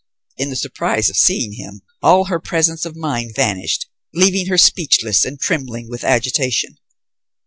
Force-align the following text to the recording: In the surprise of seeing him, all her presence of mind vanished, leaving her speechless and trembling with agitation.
In 0.35 0.49
the 0.49 0.55
surprise 0.55 1.11
of 1.11 1.15
seeing 1.15 1.53
him, 1.53 1.83
all 2.01 2.23
her 2.25 2.39
presence 2.39 2.85
of 2.87 2.95
mind 2.95 3.35
vanished, 3.35 3.85
leaving 4.15 4.47
her 4.47 4.57
speechless 4.57 5.23
and 5.25 5.39
trembling 5.39 5.89
with 5.91 6.03
agitation. 6.03 6.79